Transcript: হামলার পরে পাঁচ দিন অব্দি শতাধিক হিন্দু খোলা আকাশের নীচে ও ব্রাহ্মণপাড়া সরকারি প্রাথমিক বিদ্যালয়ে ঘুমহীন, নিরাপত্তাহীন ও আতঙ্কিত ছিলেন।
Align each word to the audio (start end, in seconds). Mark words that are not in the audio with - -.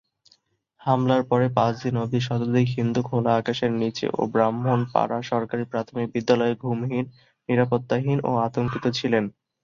হামলার 0.81 1.23
পরে 1.29 1.47
পাঁচ 1.57 1.73
দিন 1.83 1.95
অব্দি 1.97 2.19
শতাধিক 2.21 2.67
হিন্দু 2.77 3.01
খোলা 3.07 3.31
আকাশের 3.35 3.71
নীচে 3.81 4.07
ও 4.13 4.31
ব্রাহ্মণপাড়া 4.33 5.17
সরকারি 5.31 5.63
প্রাথমিক 5.71 6.07
বিদ্যালয়ে 6.15 6.55
ঘুমহীন, 6.63 7.05
নিরাপত্তাহীন 7.49 8.17
ও 8.23 8.41
আতঙ্কিত 8.45 8.85
ছিলেন। 8.99 9.25